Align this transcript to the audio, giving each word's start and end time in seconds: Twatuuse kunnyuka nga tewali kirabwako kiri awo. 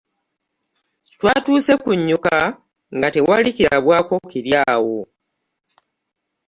Twatuuse 1.17 1.73
kunnyuka 1.83 2.35
nga 2.95 3.07
tewali 3.13 3.49
kirabwako 3.57 4.15
kiri 4.29 4.51
awo. 4.71 4.99